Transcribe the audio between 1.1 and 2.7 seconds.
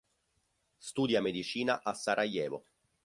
medicina a Sarajevo.